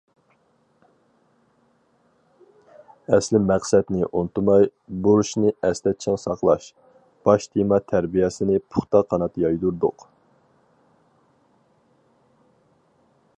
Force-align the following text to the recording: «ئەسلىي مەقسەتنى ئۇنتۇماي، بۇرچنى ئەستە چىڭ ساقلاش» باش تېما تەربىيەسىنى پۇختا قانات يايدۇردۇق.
«ئەسلىي 3.17 3.43
مەقسەتنى 3.49 4.01
ئۇنتۇماي، 4.21 4.65
بۇرچنى 5.07 5.53
ئەستە 5.69 5.93
چىڭ 6.07 6.19
ساقلاش» 6.25 6.67
باش 7.29 7.47
تېما 7.57 7.81
تەربىيەسىنى 7.95 8.59
پۇختا 8.77 9.03
قانات 9.13 9.41
يايدۇردۇق. 9.47 10.07